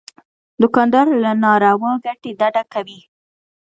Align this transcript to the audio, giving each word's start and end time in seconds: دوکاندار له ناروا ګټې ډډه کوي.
دوکاندار 0.61 1.07
له 1.23 1.31
ناروا 1.43 1.91
ګټې 2.05 2.31
ډډه 2.39 2.63
کوي. 2.73 2.99